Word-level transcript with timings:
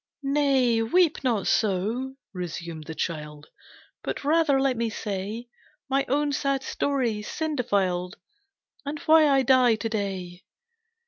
"Nay, 0.23 0.81
weep 0.81 1.23
not 1.23 1.45
so," 1.45 2.15
resumed 2.33 2.85
the 2.85 2.95
child, 2.95 3.51
"But 4.01 4.23
rather 4.23 4.59
let 4.59 4.75
me 4.75 4.89
say 4.89 5.47
My 5.89 6.05
own 6.07 6.31
sad 6.31 6.63
story, 6.63 7.21
sin 7.21 7.55
defiled. 7.55 8.15
And 8.83 8.97
why 9.01 9.27
I 9.29 9.43
die 9.43 9.75
to 9.75 9.89
day! 9.89 10.43